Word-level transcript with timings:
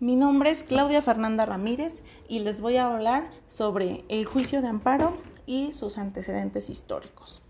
Mi 0.00 0.14
nombre 0.14 0.50
es 0.50 0.62
Claudia 0.62 1.02
Fernanda 1.02 1.44
Ramírez 1.44 2.04
y 2.28 2.38
les 2.38 2.60
voy 2.60 2.76
a 2.76 2.86
hablar 2.86 3.32
sobre 3.48 4.04
el 4.08 4.26
juicio 4.26 4.62
de 4.62 4.68
amparo 4.68 5.14
y 5.44 5.72
sus 5.72 5.98
antecedentes 5.98 6.70
históricos. 6.70 7.42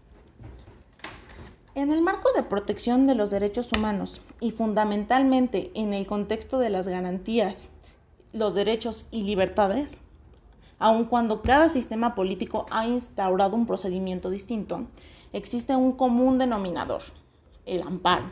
En 1.75 1.93
el 1.93 2.01
marco 2.01 2.33
de 2.33 2.43
protección 2.43 3.07
de 3.07 3.15
los 3.15 3.31
derechos 3.31 3.71
humanos 3.77 4.25
y 4.41 4.53
fundamentalmente 4.53 5.71
en 5.75 5.93
el 5.93 6.07
contexto 6.07 6.59
de 6.59 6.71
las 6.71 6.89
garantías, 6.89 7.69
los 8.33 8.55
derechos 8.55 9.09
y 9.11 9.25
libertades, 9.25 9.99
aun 10.79 11.05
cuando 11.05 11.43
cada 11.43 11.69
sistema 11.69 12.15
político 12.15 12.65
ha 12.71 12.87
instaurado 12.87 13.57
un 13.57 13.67
procedimiento 13.67 14.31
distinto, 14.31 14.87
existe 15.35 15.77
un 15.77 15.93
común 15.93 16.39
denominador, 16.39 17.03
el 17.67 17.83
amparo. 17.83 18.31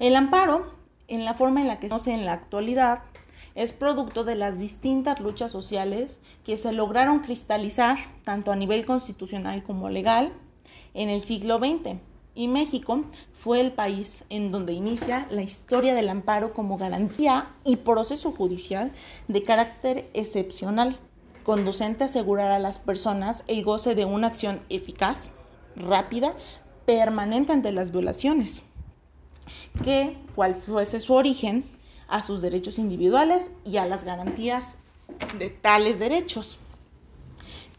El 0.00 0.16
amparo 0.16 0.81
en 1.08 1.24
la 1.24 1.34
forma 1.34 1.60
en 1.60 1.68
la 1.68 1.78
que 1.78 1.86
se 1.86 1.90
conoce 1.90 2.12
en 2.12 2.24
la 2.24 2.32
actualidad, 2.32 3.02
es 3.54 3.72
producto 3.72 4.24
de 4.24 4.34
las 4.34 4.58
distintas 4.58 5.20
luchas 5.20 5.50
sociales 5.50 6.20
que 6.44 6.56
se 6.56 6.72
lograron 6.72 7.20
cristalizar 7.20 7.98
tanto 8.24 8.50
a 8.50 8.56
nivel 8.56 8.86
constitucional 8.86 9.62
como 9.62 9.90
legal 9.90 10.32
en 10.94 11.10
el 11.10 11.22
siglo 11.22 11.58
XX. 11.58 11.98
Y 12.34 12.48
México 12.48 13.04
fue 13.34 13.60
el 13.60 13.72
país 13.72 14.24
en 14.30 14.52
donde 14.52 14.72
inicia 14.72 15.26
la 15.30 15.42
historia 15.42 15.94
del 15.94 16.08
amparo 16.08 16.54
como 16.54 16.78
garantía 16.78 17.50
y 17.64 17.76
proceso 17.76 18.32
judicial 18.32 18.92
de 19.28 19.42
carácter 19.42 20.08
excepcional, 20.14 20.96
conducente 21.44 22.04
a 22.04 22.06
asegurar 22.06 22.52
a 22.52 22.58
las 22.58 22.78
personas 22.78 23.44
el 23.48 23.64
goce 23.64 23.94
de 23.94 24.06
una 24.06 24.28
acción 24.28 24.60
eficaz, 24.70 25.30
rápida, 25.76 26.34
permanente 26.86 27.52
ante 27.52 27.70
las 27.72 27.92
violaciones 27.92 28.62
que, 29.84 30.16
cual 30.34 30.54
fuese 30.54 31.00
su 31.00 31.14
origen, 31.14 31.64
a 32.08 32.22
sus 32.22 32.42
derechos 32.42 32.78
individuales 32.78 33.50
y 33.64 33.78
a 33.78 33.86
las 33.86 34.04
garantías 34.04 34.76
de 35.38 35.50
tales 35.50 35.98
derechos. 35.98 36.58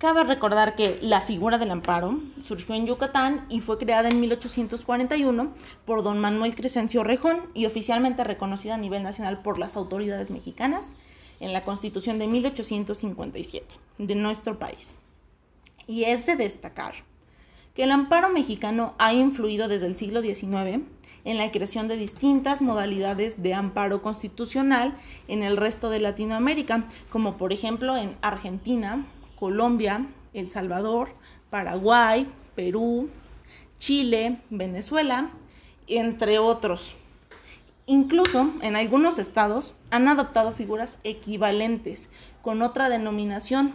Cabe 0.03 0.23
recordar 0.23 0.75
que 0.75 0.99
la 1.01 1.21
figura 1.21 1.57
del 1.57 1.71
amparo 1.71 2.19
surgió 2.43 2.75
en 2.75 2.85
Yucatán 2.85 3.45
y 3.47 3.61
fue 3.61 3.77
creada 3.77 4.09
en 4.09 4.19
1841 4.19 5.53
por 5.85 6.03
don 6.03 6.19
Manuel 6.19 6.55
Crescencio 6.55 7.03
Rejón 7.03 7.41
y 7.53 7.67
oficialmente 7.67 8.23
reconocida 8.23 8.75
a 8.75 8.79
nivel 8.79 9.01
nacional 9.01 9.41
por 9.41 9.59
las 9.59 9.77
autoridades 9.77 10.29
mexicanas 10.29 10.85
en 11.39 11.53
la 11.53 11.63
Constitución 11.63 12.19
de 12.19 12.27
1857 12.27 13.65
de 13.99 14.15
nuestro 14.15 14.59
país. 14.59 14.97
Y 15.87 16.03
es 16.03 16.25
de 16.25 16.35
destacar 16.35 16.95
que 17.73 17.83
el 17.83 17.91
amparo 17.91 18.29
mexicano 18.29 18.95
ha 18.97 19.13
influido 19.13 19.67
desde 19.67 19.87
el 19.87 19.95
siglo 19.95 20.21
XIX 20.21 20.83
en 21.25 21.37
la 21.37 21.51
creación 21.51 21.87
de 21.87 21.97
distintas 21.97 22.61
modalidades 22.61 23.41
de 23.41 23.53
amparo 23.53 24.01
constitucional 24.01 24.97
en 25.27 25.43
el 25.43 25.57
resto 25.57 25.89
de 25.89 25.99
Latinoamérica, 25.99 26.85
como 27.09 27.37
por 27.37 27.53
ejemplo 27.53 27.97
en 27.97 28.15
Argentina, 28.21 29.05
Colombia, 29.37 30.05
El 30.33 30.49
Salvador, 30.49 31.09
Paraguay, 31.49 32.27
Perú, 32.55 33.09
Chile, 33.79 34.39
Venezuela, 34.49 35.29
entre 35.87 36.39
otros. 36.39 36.95
Incluso 37.85 38.49
en 38.61 38.75
algunos 38.75 39.19
estados 39.19 39.75
han 39.91 40.07
adoptado 40.07 40.53
figuras 40.53 40.97
equivalentes 41.03 42.09
con 42.41 42.61
otra 42.61 42.89
denominación. 42.89 43.73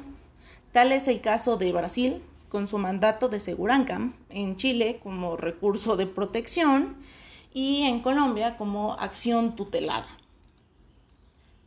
Tal 0.72 0.92
es 0.92 1.08
el 1.08 1.20
caso 1.20 1.56
de 1.56 1.72
Brasil, 1.72 2.22
con 2.48 2.68
su 2.68 2.78
mandato 2.78 3.28
de 3.28 3.40
Segurancam, 3.40 4.14
en 4.30 4.56
Chile 4.56 5.00
como 5.02 5.36
recurso 5.36 5.96
de 5.96 6.06
protección 6.06 6.96
y 7.52 7.82
en 7.84 8.00
Colombia 8.00 8.56
como 8.56 8.94
acción 8.94 9.56
tutelada. 9.56 10.08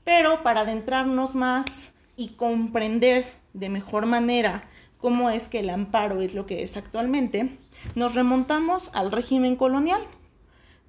Pero 0.04 0.44
para 0.44 0.62
adentrarnos 0.62 1.36
más 1.36 1.96
y 2.16 2.30
comprender 2.30 3.26
de 3.54 3.70
mejor 3.70 4.06
manera 4.06 4.70
cómo 4.98 5.30
es 5.30 5.48
que 5.48 5.60
el 5.60 5.70
amparo 5.70 6.22
es 6.22 6.34
lo 6.34 6.46
que 6.46 6.64
es 6.64 6.78
actualmente, 6.78 7.58
nos 7.96 8.14
remontamos 8.14 8.92
al 8.94 9.12
régimen 9.12 9.56
colonial, 9.56 10.02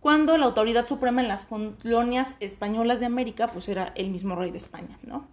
cuando 0.00 0.36
la 0.36 0.46
autoridad 0.46 0.86
suprema 0.86 1.20
en 1.22 1.28
las 1.28 1.44
colonias 1.44 2.34
españolas 2.40 3.00
de 3.00 3.06
América 3.06 3.46
pues 3.46 3.68
era 3.68 3.92
el 3.94 4.10
mismo 4.10 4.34
rey 4.34 4.50
de 4.50 4.58
España, 4.58 4.98
¿no? 5.02 5.28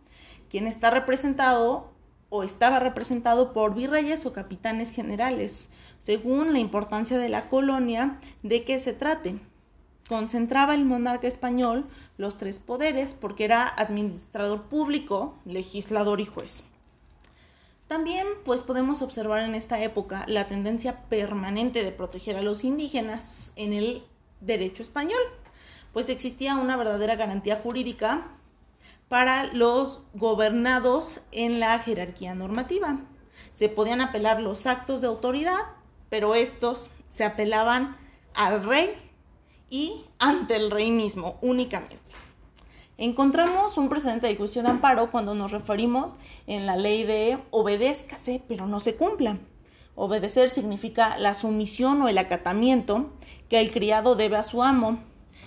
Quien 0.50 0.68
está 0.68 0.92
representado 0.92 1.92
o 2.30 2.44
estaba 2.44 2.80
representado 2.80 3.52
por 3.52 3.74
virreyes 3.74 4.26
o 4.26 4.34
capitanes 4.34 4.92
generales, 4.92 5.70
según 5.98 6.54
la 6.54 6.60
importancia 6.60 7.18
de 7.18 7.30
la 7.30 7.50
colonia 7.50 8.20
de 8.44 8.64
que 8.64 8.80
se 8.80 8.94
trate. 8.94 9.40
Concentraba 10.10 10.74
el 10.74 10.86
monarca 10.86 11.28
español 11.28 11.86
los 12.18 12.36
tres 12.36 12.58
poderes 12.58 13.14
porque 13.14 13.46
era 13.46 13.68
administrador 13.68 14.64
público, 14.64 15.38
legislador 15.46 16.20
y 16.20 16.26
juez. 16.26 16.64
También 17.86 18.26
pues 18.44 18.64
podemos 18.64 19.04
observar 19.04 19.44
en 19.44 19.54
esta 19.54 19.84
época 19.84 20.26
la 20.28 20.46
tendencia 20.46 21.04
permanente 21.10 21.84
de 21.84 21.92
proteger 21.92 22.38
a 22.38 22.42
los 22.42 22.64
indígenas 22.64 23.54
en 23.56 23.72
el 23.72 24.04
derecho 24.42 24.82
español, 24.82 25.22
pues 25.94 26.10
existía 26.10 26.56
una 26.56 26.76
verdadera 26.76 27.16
garantía 27.16 27.58
jurídica 27.58 28.32
para 29.10 29.54
los 29.54 30.02
gobernados 30.16 31.22
en 31.32 31.60
la 31.60 31.78
jerarquía 31.78 32.34
normativa. 32.34 32.98
Se 33.54 33.70
podían 33.70 34.02
apelar 34.02 34.42
los 34.42 34.66
actos 34.66 35.02
de 35.02 35.08
autoridad, 35.08 35.60
pero 36.10 36.34
estos 36.34 36.90
se 37.12 37.26
apelaban 37.26 37.96
al 38.34 38.64
rey 38.64 38.96
y 39.70 40.06
ante 40.18 40.56
el 40.56 40.72
rey 40.72 40.92
mismo 40.92 41.38
únicamente. 41.42 41.98
Encontramos 42.98 43.78
un 43.78 43.88
precedente 43.88 44.28
de 44.28 44.36
juicio 44.36 44.62
de 44.62 44.70
amparo 44.70 45.10
cuando 45.10 45.34
nos 45.34 45.52
referimos 45.52 46.16
en 46.48 46.66
la 46.66 46.76
ley 46.76 47.06
de 47.06 47.38
obedézcase, 47.50 48.44
pero 48.48 48.68
no 48.68 48.82
se 48.82 48.96
cumpla. 48.96 49.38
Obedecer 49.96 50.50
significa 50.50 51.18
la 51.18 51.34
sumisión 51.34 52.02
o 52.02 52.10
el 52.10 52.18
acatamiento 52.18 53.12
que 53.50 53.60
el 53.60 53.72
criado 53.72 54.16
debe 54.16 54.38
a 54.38 54.44
su 54.44 54.64
amo 54.64 55.00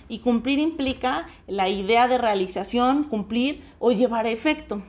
y 0.07 0.19
cumplir 0.19 0.59
implica 0.59 1.27
la 1.47 1.69
idea 1.69 2.07
de 2.07 2.17
realización, 2.17 3.03
cumplir 3.03 3.63
o 3.79 3.91
llevar 3.91 4.25
a 4.25 4.31
efecto. 4.31 4.81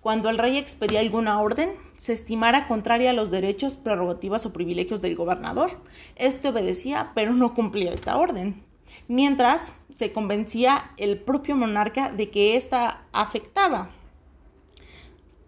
Cuando 0.00 0.28
el 0.28 0.38
rey 0.38 0.58
expedía 0.58 1.00
alguna 1.00 1.40
orden, 1.40 1.72
se 1.98 2.12
estimara 2.12 2.68
contraria 2.68 3.10
a 3.10 3.12
los 3.12 3.30
derechos, 3.32 3.74
prerrogativas 3.74 4.46
o 4.46 4.52
privilegios 4.52 5.00
del 5.00 5.16
gobernador. 5.16 5.82
Este 6.14 6.48
obedecía, 6.48 7.10
pero 7.14 7.32
no 7.32 7.54
cumplía 7.54 7.92
esta 7.92 8.16
orden. 8.16 8.62
Mientras 9.08 9.74
se 9.96 10.12
convencía 10.12 10.92
el 10.96 11.18
propio 11.18 11.56
monarca 11.56 12.12
de 12.12 12.30
que 12.30 12.56
ésta 12.56 13.02
afectaba 13.12 13.90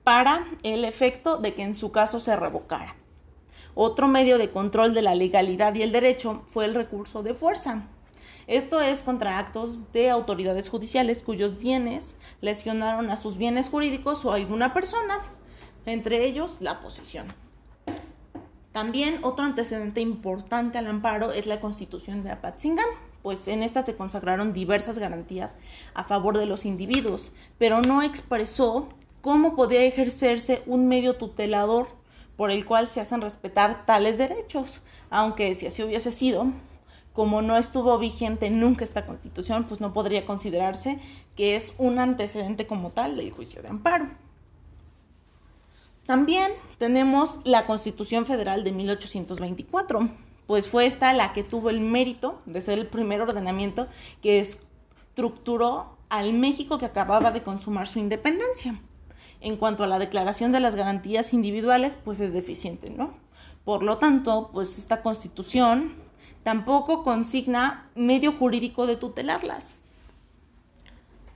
para 0.02 0.44
el 0.64 0.84
efecto 0.84 1.36
de 1.38 1.54
que 1.54 1.62
en 1.62 1.76
su 1.76 1.92
caso 1.92 2.18
se 2.18 2.34
revocara. 2.34 2.96
Otro 3.76 4.08
medio 4.08 4.36
de 4.36 4.50
control 4.50 4.92
de 4.92 5.02
la 5.02 5.14
legalidad 5.14 5.72
y 5.76 5.82
el 5.82 5.92
derecho 5.92 6.42
fue 6.48 6.64
el 6.64 6.74
recurso 6.74 7.22
de 7.22 7.34
fuerza. 7.34 7.88
Esto 8.48 8.80
es 8.80 9.04
contra 9.04 9.38
actos 9.38 9.92
de 9.92 10.10
autoridades 10.10 10.68
judiciales 10.68 11.22
cuyos 11.22 11.60
bienes 11.60 12.16
lesionaron 12.40 13.08
a 13.10 13.16
sus 13.16 13.36
bienes 13.36 13.68
jurídicos 13.68 14.24
o 14.24 14.32
a 14.32 14.34
alguna 14.34 14.74
persona, 14.74 15.20
entre 15.86 16.24
ellos 16.24 16.60
la 16.60 16.80
posesión. 16.80 17.26
También 18.72 19.18
otro 19.22 19.44
antecedente 19.44 20.00
importante 20.00 20.78
al 20.78 20.86
amparo 20.86 21.32
es 21.32 21.46
la 21.46 21.60
Constitución 21.60 22.22
de 22.22 22.30
Apatzingán, 22.30 22.86
pues 23.22 23.48
en 23.48 23.62
esta 23.62 23.82
se 23.82 23.96
consagraron 23.96 24.52
diversas 24.52 24.98
garantías 24.98 25.56
a 25.92 26.04
favor 26.04 26.38
de 26.38 26.46
los 26.46 26.64
individuos, 26.64 27.32
pero 27.58 27.82
no 27.82 28.02
expresó 28.02 28.88
cómo 29.20 29.56
podía 29.56 29.82
ejercerse 29.82 30.62
un 30.66 30.88
medio 30.88 31.16
tutelador 31.16 31.88
por 32.36 32.50
el 32.50 32.64
cual 32.64 32.88
se 32.88 33.00
hacen 33.00 33.20
respetar 33.20 33.84
tales 33.84 34.18
derechos, 34.18 34.80
aunque 35.10 35.54
si 35.54 35.66
así 35.66 35.82
hubiese 35.82 36.12
sido, 36.12 36.46
como 37.12 37.42
no 37.42 37.56
estuvo 37.56 37.98
vigente 37.98 38.48
nunca 38.50 38.84
esta 38.84 39.04
constitución, 39.04 39.64
pues 39.64 39.80
no 39.80 39.92
podría 39.92 40.24
considerarse 40.24 40.98
que 41.36 41.56
es 41.56 41.74
un 41.76 41.98
antecedente 41.98 42.66
como 42.66 42.90
tal 42.90 43.16
del 43.16 43.32
juicio 43.32 43.62
de 43.62 43.68
amparo. 43.68 44.06
También 46.10 46.50
tenemos 46.78 47.38
la 47.44 47.66
Constitución 47.66 48.26
Federal 48.26 48.64
de 48.64 48.72
1824, 48.72 50.08
pues 50.48 50.68
fue 50.68 50.86
esta 50.86 51.12
la 51.12 51.32
que 51.32 51.44
tuvo 51.44 51.70
el 51.70 51.78
mérito 51.78 52.42
de 52.46 52.60
ser 52.62 52.80
el 52.80 52.88
primer 52.88 53.20
ordenamiento 53.20 53.86
que 54.20 54.40
estructuró 54.40 55.98
al 56.08 56.32
México 56.32 56.78
que 56.78 56.86
acababa 56.86 57.30
de 57.30 57.44
consumar 57.44 57.86
su 57.86 58.00
independencia. 58.00 58.80
En 59.40 59.56
cuanto 59.56 59.84
a 59.84 59.86
la 59.86 60.00
declaración 60.00 60.50
de 60.50 60.58
las 60.58 60.74
garantías 60.74 61.32
individuales, 61.32 61.96
pues 62.04 62.18
es 62.18 62.32
deficiente, 62.32 62.90
¿no? 62.90 63.14
Por 63.64 63.84
lo 63.84 63.98
tanto, 63.98 64.50
pues 64.52 64.78
esta 64.78 65.02
constitución 65.02 65.94
Tampoco 66.42 67.02
consigna 67.02 67.90
medio 67.94 68.32
jurídico 68.32 68.86
de 68.86 68.96
tutelarlas. 68.96 69.76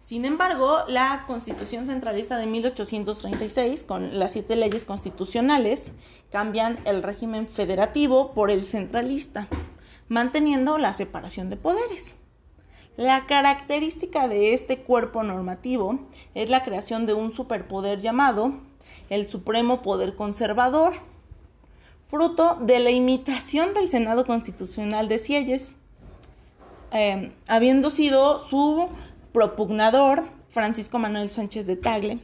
Sin 0.04 0.26
embargo, 0.26 0.80
la 0.86 1.24
Constitución 1.26 1.86
Centralista 1.86 2.36
de 2.36 2.44
1836, 2.44 3.84
con 3.84 4.18
las 4.18 4.32
siete 4.32 4.54
leyes 4.54 4.84
constitucionales, 4.84 5.92
cambian 6.30 6.78
el 6.84 7.02
régimen 7.02 7.48
federativo 7.48 8.32
por 8.32 8.50
el 8.50 8.66
centralista, 8.66 9.48
manteniendo 10.08 10.76
la 10.76 10.92
separación 10.92 11.48
de 11.48 11.56
poderes. 11.56 12.18
La 12.98 13.24
característica 13.24 14.28
de 14.28 14.52
este 14.52 14.80
cuerpo 14.80 15.22
normativo 15.22 16.00
es 16.34 16.50
la 16.50 16.64
creación 16.64 17.06
de 17.06 17.14
un 17.14 17.32
superpoder 17.32 18.02
llamado 18.02 18.52
el 19.08 19.26
Supremo 19.26 19.80
Poder 19.80 20.16
Conservador, 20.16 20.92
fruto 22.08 22.58
de 22.60 22.78
la 22.78 22.90
imitación 22.90 23.72
del 23.72 23.88
Senado 23.88 24.26
Constitucional 24.26 25.08
de 25.08 25.16
Sieyes, 25.16 25.76
eh, 26.92 27.32
habiendo 27.48 27.88
sido 27.88 28.38
su 28.40 28.90
propugnador 29.34 30.22
Francisco 30.50 31.00
Manuel 31.00 31.28
Sánchez 31.28 31.66
de 31.66 31.74
Tagle. 31.74 32.20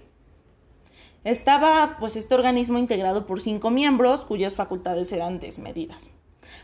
Estaba 1.25 1.97
pues 1.99 2.15
este 2.15 2.37
organismo 2.37 2.79
integrado 2.79 3.27
por 3.27 3.41
cinco 3.41 3.71
miembros 3.71 4.25
cuyas 4.25 4.55
facultades 4.55 5.11
eran 5.11 5.41
desmedidas, 5.41 6.09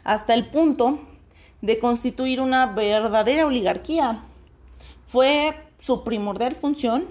hasta 0.05 0.35
el 0.35 0.49
punto 0.49 1.01
de 1.63 1.81
constituir 1.81 2.41
una 2.41 2.67
verdadera 2.67 3.45
oligarquía. 3.45 4.23
Fue 5.09 5.53
su 5.81 6.05
primordial 6.05 6.55
función 6.55 7.09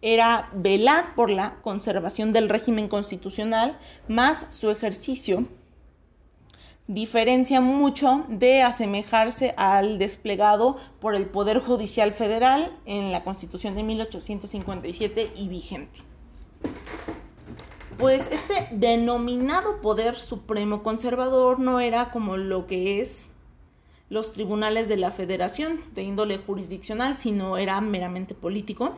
era 0.00 0.48
velar 0.54 1.14
por 1.16 1.28
la 1.30 1.56
conservación 1.62 2.32
del 2.32 2.48
régimen 2.48 2.88
constitucional 2.88 3.78
más 4.08 4.46
su 4.50 4.70
ejercicio 4.70 5.44
diferencia 6.88 7.60
mucho 7.60 8.24
de 8.28 8.62
asemejarse 8.62 9.54
al 9.56 9.98
desplegado 9.98 10.76
por 11.00 11.16
el 11.16 11.26
Poder 11.26 11.60
Judicial 11.60 12.12
Federal 12.12 12.76
en 12.84 13.10
la 13.10 13.24
Constitución 13.24 13.74
de 13.74 13.82
1857 13.82 15.32
y 15.34 15.48
vigente. 15.48 15.98
Pues 17.98 18.30
este 18.30 18.68
denominado 18.72 19.80
Poder 19.80 20.16
Supremo 20.16 20.82
Conservador 20.82 21.58
no 21.58 21.80
era 21.80 22.10
como 22.10 22.36
lo 22.36 22.66
que 22.66 23.00
es 23.00 23.30
los 24.08 24.32
tribunales 24.32 24.86
de 24.88 24.96
la 24.96 25.10
Federación 25.10 25.80
de 25.94 26.02
índole 26.02 26.38
jurisdiccional, 26.38 27.16
sino 27.16 27.56
era 27.56 27.80
meramente 27.80 28.34
político 28.34 28.94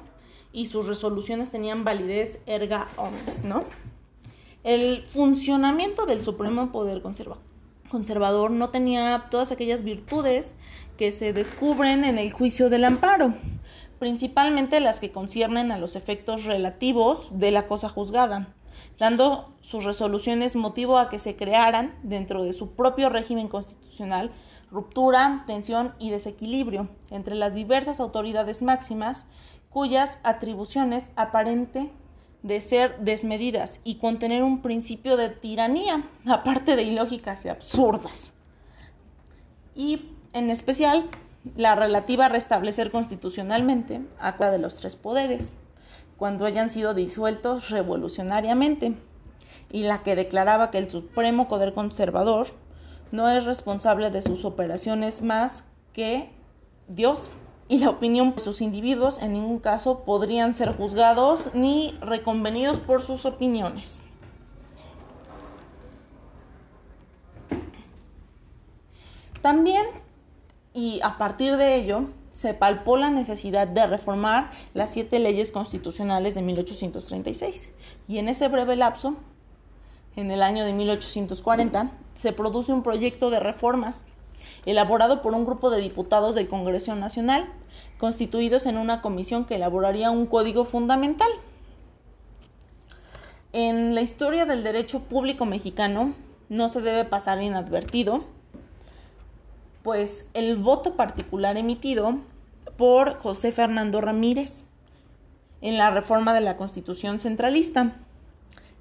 y 0.52 0.66
sus 0.66 0.86
resoluciones 0.86 1.50
tenían 1.50 1.84
validez 1.84 2.40
erga 2.44 2.88
omnes, 2.96 3.44
¿no? 3.44 3.64
El 4.64 5.04
funcionamiento 5.06 6.04
del 6.04 6.20
Supremo 6.20 6.70
Poder 6.72 7.00
Conservador 7.00 7.47
no 8.50 8.68
tenía 8.70 9.26
todas 9.30 9.52
aquellas 9.52 9.82
virtudes 9.82 10.54
que 10.96 11.12
se 11.12 11.32
descubren 11.32 12.04
en 12.04 12.18
el 12.18 12.32
juicio 12.32 12.68
del 12.70 12.84
amparo, 12.84 13.34
principalmente 13.98 14.80
las 14.80 15.00
que 15.00 15.10
conciernen 15.10 15.72
a 15.72 15.78
los 15.78 15.96
efectos 15.96 16.44
relativos 16.44 17.38
de 17.38 17.50
la 17.50 17.66
cosa 17.66 17.88
juzgada, 17.88 18.48
dando 18.98 19.54
sus 19.60 19.84
resoluciones 19.84 20.56
motivo 20.56 20.98
a 20.98 21.08
que 21.08 21.18
se 21.18 21.36
crearan, 21.36 21.94
dentro 22.02 22.42
de 22.44 22.52
su 22.52 22.72
propio 22.72 23.08
régimen 23.08 23.48
constitucional, 23.48 24.32
ruptura, 24.70 25.44
tensión 25.46 25.94
y 25.98 26.10
desequilibrio 26.10 26.88
entre 27.10 27.34
las 27.34 27.54
diversas 27.54 28.00
autoridades 28.00 28.60
máximas 28.60 29.26
cuyas 29.70 30.18
atribuciones 30.24 31.10
aparente 31.16 31.90
de 32.42 32.60
ser 32.60 32.98
desmedidas 33.00 33.80
y 33.84 33.96
contener 33.96 34.42
un 34.42 34.62
principio 34.62 35.16
de 35.16 35.30
tiranía, 35.30 36.02
aparte 36.26 36.76
de 36.76 36.82
ilógicas 36.82 37.44
y 37.44 37.48
absurdas. 37.48 38.34
Y 39.74 40.10
en 40.32 40.50
especial 40.50 41.04
la 41.56 41.74
relativa 41.74 42.26
a 42.26 42.28
restablecer 42.28 42.90
constitucionalmente 42.90 44.02
a 44.20 44.36
cada 44.36 44.52
de 44.52 44.58
los 44.58 44.76
tres 44.76 44.96
poderes, 44.96 45.52
cuando 46.16 46.46
hayan 46.46 46.70
sido 46.70 46.94
disueltos 46.94 47.70
revolucionariamente, 47.70 48.94
y 49.70 49.82
la 49.82 50.02
que 50.02 50.16
declaraba 50.16 50.70
que 50.70 50.78
el 50.78 50.88
Supremo 50.88 51.46
Poder 51.48 51.74
Conservador 51.74 52.48
no 53.12 53.28
es 53.28 53.44
responsable 53.44 54.10
de 54.10 54.22
sus 54.22 54.44
operaciones 54.44 55.22
más 55.22 55.64
que 55.92 56.30
Dios 56.88 57.30
y 57.68 57.78
la 57.78 57.90
opinión 57.90 58.34
de 58.34 58.40
sus 58.40 58.60
individuos 58.62 59.20
en 59.20 59.34
ningún 59.34 59.58
caso 59.58 60.00
podrían 60.00 60.54
ser 60.54 60.76
juzgados 60.76 61.54
ni 61.54 61.94
reconvenidos 62.00 62.78
por 62.78 63.02
sus 63.02 63.26
opiniones. 63.26 64.02
También, 69.42 69.86
y 70.74 71.00
a 71.02 71.16
partir 71.16 71.56
de 71.56 71.76
ello, 71.76 72.06
se 72.32 72.54
palpó 72.54 72.96
la 72.96 73.10
necesidad 73.10 73.66
de 73.66 73.86
reformar 73.86 74.50
las 74.74 74.92
siete 74.92 75.18
leyes 75.18 75.52
constitucionales 75.52 76.34
de 76.34 76.42
1836. 76.42 77.72
Y 78.08 78.18
en 78.18 78.28
ese 78.28 78.48
breve 78.48 78.76
lapso, 78.76 79.14
en 80.16 80.30
el 80.30 80.42
año 80.42 80.64
de 80.64 80.72
1840, 80.72 81.92
se 82.16 82.32
produce 82.32 82.72
un 82.72 82.82
proyecto 82.82 83.30
de 83.30 83.40
reformas 83.40 84.04
elaborado 84.66 85.22
por 85.22 85.34
un 85.34 85.44
grupo 85.44 85.70
de 85.70 85.80
diputados 85.80 86.34
del 86.34 86.48
Congreso 86.48 86.94
Nacional, 86.94 87.48
constituidos 87.98 88.66
en 88.66 88.78
una 88.78 89.00
comisión 89.00 89.44
que 89.44 89.56
elaboraría 89.56 90.10
un 90.10 90.26
código 90.26 90.64
fundamental. 90.64 91.30
En 93.52 93.94
la 93.94 94.02
historia 94.02 94.46
del 94.46 94.62
derecho 94.62 95.00
público 95.04 95.46
mexicano 95.46 96.12
no 96.48 96.68
se 96.68 96.80
debe 96.80 97.04
pasar 97.04 97.42
inadvertido, 97.42 98.24
pues 99.82 100.28
el 100.34 100.56
voto 100.56 100.96
particular 100.96 101.56
emitido 101.56 102.18
por 102.76 103.18
José 103.18 103.52
Fernando 103.52 104.00
Ramírez 104.00 104.64
en 105.60 105.78
la 105.78 105.90
reforma 105.90 106.34
de 106.34 106.40
la 106.40 106.56
Constitución 106.56 107.18
centralista. 107.18 107.96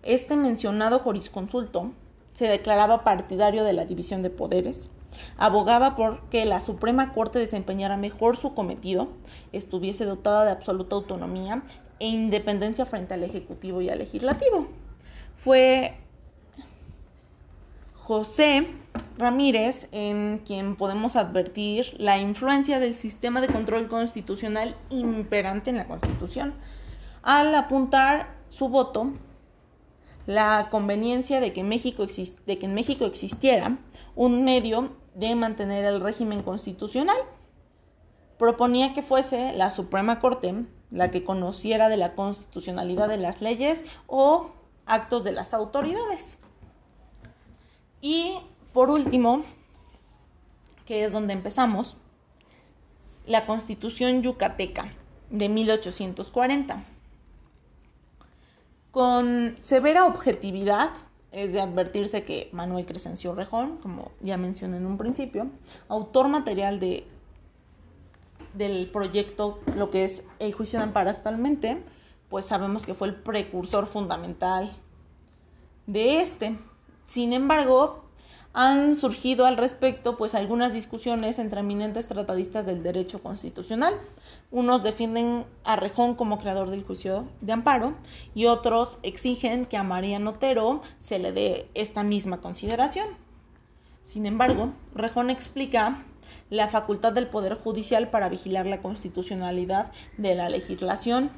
Este 0.03 0.35
mencionado 0.35 0.99
jurisconsulto 0.99 1.91
se 2.33 2.47
declaraba 2.47 3.03
partidario 3.03 3.63
de 3.63 3.73
la 3.73 3.85
división 3.85 4.21
de 4.21 4.29
poderes, 4.29 4.91
Abogaba 5.37 5.95
por 5.95 6.21
que 6.29 6.45
la 6.45 6.61
Suprema 6.61 7.13
Corte 7.13 7.39
desempeñara 7.39 7.97
mejor 7.97 8.37
su 8.37 8.53
cometido, 8.53 9.09
estuviese 9.51 10.05
dotada 10.05 10.45
de 10.45 10.51
absoluta 10.51 10.95
autonomía 10.95 11.63
e 11.99 12.07
independencia 12.07 12.85
frente 12.85 13.13
al 13.13 13.23
Ejecutivo 13.23 13.81
y 13.81 13.89
al 13.89 13.99
Legislativo. 13.99 14.67
Fue 15.37 15.95
José 17.95 18.67
Ramírez 19.17 19.89
en 19.91 20.41
quien 20.45 20.75
podemos 20.75 21.15
advertir 21.15 21.95
la 21.97 22.17
influencia 22.19 22.79
del 22.79 22.95
sistema 22.95 23.41
de 23.41 23.47
control 23.47 23.87
constitucional 23.87 24.75
imperante 24.89 25.71
en 25.71 25.77
la 25.77 25.87
Constitución, 25.87 26.53
al 27.23 27.53
apuntar 27.55 28.35
su 28.49 28.69
voto 28.69 29.11
la 30.27 30.67
conveniencia 30.69 31.39
de 31.39 31.53
que, 31.53 31.63
México 31.63 32.05
de 32.45 32.59
que 32.59 32.65
en 32.65 32.73
México 32.75 33.05
existiera 33.05 33.77
un 34.15 34.43
medio 34.43 34.91
de 35.15 35.33
mantener 35.33 35.85
el 35.85 36.01
régimen 36.01 36.43
constitucional. 36.43 37.17
Proponía 38.37 38.93
que 38.93 39.01
fuese 39.01 39.53
la 39.53 39.71
Suprema 39.71 40.19
Corte 40.19 40.53
la 40.91 41.09
que 41.11 41.23
conociera 41.23 41.89
de 41.89 41.97
la 41.97 42.13
constitucionalidad 42.13 43.07
de 43.07 43.17
las 43.17 43.41
leyes 43.41 43.83
o 44.05 44.51
actos 44.85 45.23
de 45.23 45.31
las 45.31 45.53
autoridades. 45.53 46.37
Y 48.01 48.37
por 48.73 48.89
último, 48.89 49.43
que 50.85 51.05
es 51.05 51.11
donde 51.11 51.33
empezamos, 51.33 51.97
la 53.25 53.45
Constitución 53.45 54.21
Yucateca 54.21 54.93
de 55.29 55.49
1840. 55.49 56.83
Con 58.97 59.57
severa 59.61 60.07
objetividad, 60.07 60.89
es 61.31 61.53
de 61.53 61.61
advertirse 61.61 62.23
que 62.23 62.49
Manuel 62.51 62.87
Crescencio 62.87 63.35
Rejón, 63.35 63.77
como 63.77 64.11
ya 64.21 64.37
mencioné 64.37 64.77
en 64.77 64.87
un 64.87 64.97
principio, 64.97 65.51
autor 65.87 66.29
material 66.29 66.79
de 66.79 67.05
del 68.55 68.89
proyecto, 68.89 69.59
lo 69.75 69.91
que 69.91 70.03
es 70.03 70.23
el 70.39 70.51
juicio 70.51 70.79
de 70.79 70.85
amparo 70.85 71.11
actualmente, 71.11 71.77
pues 72.27 72.47
sabemos 72.47 72.87
que 72.87 72.95
fue 72.95 73.09
el 73.09 73.13
precursor 73.13 73.85
fundamental 73.85 74.75
de 75.85 76.21
este. 76.21 76.57
Sin 77.05 77.33
embargo, 77.33 78.03
han 78.59 78.95
surgido 78.95 79.45
al 79.45 79.55
respecto 79.55 80.17
pues 80.17 80.33
algunas 80.33 80.73
discusiones 80.73 81.37
entre 81.37 81.59
eminentes 81.59 82.07
tratadistas 82.07 82.65
del 82.65 82.81
derecho 82.81 83.21
constitucional. 83.21 83.93
Unos 84.49 84.81
defienden 84.81 85.45
a 85.63 85.75
Rejón 85.75 86.15
como 86.15 86.39
creador 86.39 86.71
del 86.71 86.83
juicio 86.83 87.27
de 87.41 87.53
amparo 87.53 87.93
y 88.33 88.47
otros 88.47 88.97
exigen 89.03 89.67
que 89.67 89.77
a 89.77 89.83
María 89.83 90.17
Notero 90.17 90.81
se 90.99 91.19
le 91.19 91.33
dé 91.33 91.69
esta 91.75 92.01
misma 92.01 92.41
consideración. 92.41 93.05
Sin 94.03 94.25
embargo, 94.25 94.73
Rejón 94.95 95.29
explica 95.29 96.03
la 96.49 96.67
facultad 96.67 97.13
del 97.13 97.27
Poder 97.27 97.59
Judicial 97.59 98.09
para 98.09 98.27
vigilar 98.27 98.65
la 98.65 98.81
constitucionalidad 98.81 99.91
de 100.17 100.33
la 100.33 100.49
legislación, 100.49 101.29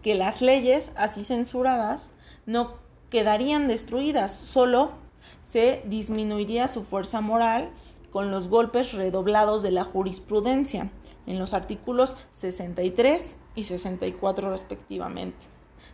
que 0.00 0.14
las 0.14 0.40
leyes 0.40 0.90
así 0.96 1.22
censuradas 1.22 2.12
no 2.46 2.76
quedarían 3.10 3.68
destruidas, 3.68 4.34
solo 4.34 5.04
se 5.46 5.82
disminuiría 5.86 6.68
su 6.68 6.84
fuerza 6.84 7.20
moral 7.20 7.70
con 8.10 8.30
los 8.30 8.48
golpes 8.48 8.92
redoblados 8.92 9.62
de 9.62 9.70
la 9.70 9.84
jurisprudencia 9.84 10.90
en 11.26 11.38
los 11.38 11.54
artículos 11.54 12.16
63 12.38 13.36
y 13.54 13.64
64 13.64 14.50
respectivamente. 14.50 15.46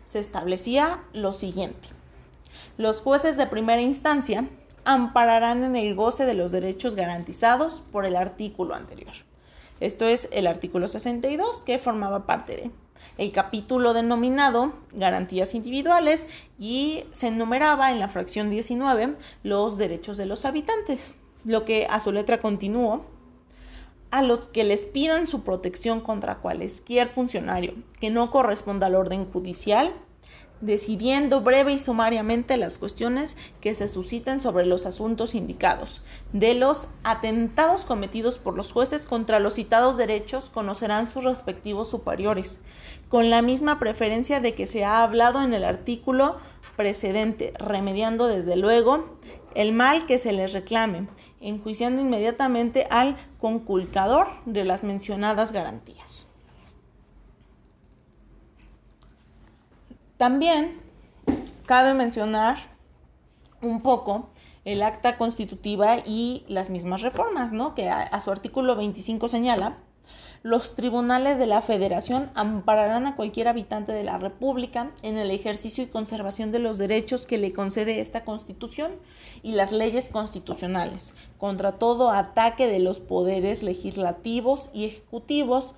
Se 0.06 0.18
establecía 0.18 1.02
lo 1.12 1.32
siguiente. 1.32 1.88
Los 2.76 3.00
jueces 3.00 3.36
de 3.36 3.46
primera 3.46 3.80
instancia 3.80 4.46
ampararán 4.84 5.64
en 5.64 5.76
el 5.76 5.94
goce 5.94 6.26
de 6.26 6.34
los 6.34 6.52
derechos 6.52 6.94
garantizados 6.94 7.82
por 7.92 8.04
el 8.04 8.16
artículo 8.16 8.74
anterior. 8.74 9.14
Esto 9.80 10.06
es 10.06 10.28
el 10.32 10.46
artículo 10.46 10.88
62 10.88 11.62
que 11.62 11.78
formaba 11.78 12.26
parte 12.26 12.56
de 12.56 12.70
el 13.18 13.32
capítulo 13.32 13.92
denominado 13.94 14.72
Garantías 14.92 15.54
Individuales 15.54 16.26
y 16.58 17.04
se 17.12 17.28
enumeraba 17.28 17.92
en 17.92 17.98
la 17.98 18.08
fracción 18.08 18.50
19 18.50 19.16
los 19.42 19.76
derechos 19.76 20.16
de 20.16 20.26
los 20.26 20.44
habitantes, 20.44 21.14
lo 21.44 21.64
que 21.64 21.86
a 21.88 22.00
su 22.00 22.12
letra 22.12 22.40
continuó 22.40 23.04
a 24.10 24.22
los 24.22 24.46
que 24.46 24.64
les 24.64 24.84
pidan 24.84 25.26
su 25.26 25.42
protección 25.42 26.00
contra 26.00 26.36
cualquier 26.36 27.08
funcionario 27.08 27.74
que 27.98 28.10
no 28.10 28.30
corresponda 28.30 28.86
al 28.86 28.94
orden 28.94 29.24
judicial 29.24 29.92
decidiendo 30.62 31.42
breve 31.42 31.74
y 31.74 31.78
sumariamente 31.78 32.56
las 32.56 32.78
cuestiones 32.78 33.36
que 33.60 33.74
se 33.74 33.88
susciten 33.88 34.40
sobre 34.40 34.64
los 34.64 34.86
asuntos 34.86 35.34
indicados. 35.34 36.00
De 36.32 36.54
los 36.54 36.88
atentados 37.02 37.84
cometidos 37.84 38.38
por 38.38 38.56
los 38.56 38.72
jueces 38.72 39.04
contra 39.04 39.40
los 39.40 39.54
citados 39.54 39.96
derechos 39.96 40.48
conocerán 40.48 41.08
sus 41.08 41.24
respectivos 41.24 41.90
superiores, 41.90 42.60
con 43.08 43.28
la 43.28 43.42
misma 43.42 43.78
preferencia 43.78 44.40
de 44.40 44.54
que 44.54 44.66
se 44.66 44.84
ha 44.84 45.02
hablado 45.02 45.42
en 45.42 45.52
el 45.52 45.64
artículo 45.64 46.36
precedente, 46.76 47.52
remediando 47.58 48.28
desde 48.28 48.56
luego 48.56 49.18
el 49.54 49.72
mal 49.72 50.06
que 50.06 50.18
se 50.18 50.32
les 50.32 50.52
reclame, 50.52 51.08
enjuiciando 51.40 52.00
inmediatamente 52.00 52.86
al 52.88 53.16
conculcador 53.38 54.28
de 54.46 54.64
las 54.64 54.84
mencionadas 54.84 55.52
garantías. 55.52 56.11
También 60.22 60.78
cabe 61.66 61.94
mencionar 61.94 62.56
un 63.60 63.82
poco 63.82 64.28
el 64.64 64.84
acta 64.84 65.18
constitutiva 65.18 65.96
y 66.06 66.44
las 66.46 66.70
mismas 66.70 67.02
reformas, 67.02 67.50
¿no? 67.50 67.74
Que 67.74 67.88
a, 67.88 68.20
su 68.20 68.30
artículo 68.30 68.76
25 68.76 69.26
señala, 69.26 69.78
los 70.44 70.76
tribunales 70.76 71.40
de 71.40 71.46
la 71.46 71.60
Federación 71.60 72.30
ampararán 72.36 73.08
a 73.08 73.16
cualquier 73.16 73.48
habitante 73.48 73.90
de 73.90 74.04
la 74.04 74.16
República 74.16 74.92
en 75.02 75.18
el 75.18 75.32
ejercicio 75.32 75.82
y 75.82 75.88
conservación 75.88 76.52
de 76.52 76.60
los 76.60 76.78
derechos 76.78 77.26
que 77.26 77.38
le 77.38 77.52
concede 77.52 77.98
esta 77.98 78.24
Constitución 78.24 78.92
y 79.42 79.54
las 79.54 79.72
leyes 79.72 80.08
constitucionales, 80.08 81.14
contra 81.36 81.72
todo 81.72 82.12
ataque 82.12 82.68
de 82.68 82.78
los 82.78 83.00
poderes 83.00 83.64
legislativos 83.64 84.70
y 84.72 84.84
ejecutivos 84.84 85.74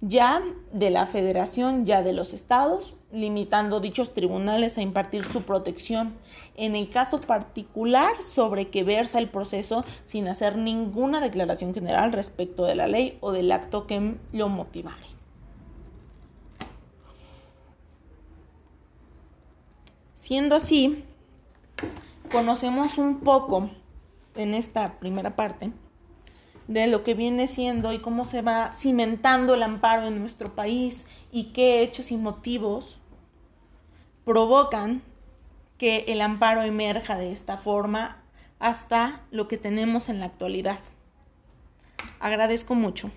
ya 0.00 0.42
de 0.72 0.90
la 0.90 1.06
federación, 1.06 1.84
ya 1.84 2.02
de 2.02 2.12
los 2.12 2.32
estados, 2.32 2.96
limitando 3.12 3.80
dichos 3.80 4.14
tribunales 4.14 4.78
a 4.78 4.82
impartir 4.82 5.24
su 5.24 5.42
protección 5.42 6.14
en 6.56 6.76
el 6.76 6.90
caso 6.90 7.18
particular 7.18 8.22
sobre 8.22 8.68
que 8.68 8.84
versa 8.84 9.18
el 9.18 9.28
proceso 9.28 9.84
sin 10.04 10.28
hacer 10.28 10.56
ninguna 10.56 11.20
declaración 11.20 11.74
general 11.74 12.12
respecto 12.12 12.64
de 12.64 12.74
la 12.74 12.86
ley 12.86 13.18
o 13.20 13.32
del 13.32 13.50
acto 13.50 13.86
que 13.86 14.14
lo 14.32 14.48
motivare. 14.48 15.06
Siendo 20.16 20.56
así, 20.56 21.04
conocemos 22.30 22.98
un 22.98 23.20
poco 23.20 23.70
en 24.36 24.54
esta 24.54 24.98
primera 25.00 25.34
parte 25.34 25.72
de 26.68 26.86
lo 26.86 27.02
que 27.02 27.14
viene 27.14 27.48
siendo 27.48 27.92
y 27.92 27.98
cómo 27.98 28.24
se 28.24 28.42
va 28.42 28.72
cimentando 28.72 29.54
el 29.54 29.62
amparo 29.62 30.06
en 30.06 30.20
nuestro 30.20 30.54
país 30.54 31.06
y 31.32 31.44
qué 31.46 31.82
hechos 31.82 32.12
y 32.12 32.16
motivos 32.16 32.98
provocan 34.24 35.02
que 35.78 36.04
el 36.08 36.20
amparo 36.20 36.62
emerja 36.62 37.16
de 37.16 37.32
esta 37.32 37.56
forma 37.56 38.22
hasta 38.58 39.22
lo 39.30 39.48
que 39.48 39.56
tenemos 39.56 40.08
en 40.08 40.20
la 40.20 40.26
actualidad. 40.26 40.80
Agradezco 42.20 42.74
mucho. 42.74 43.10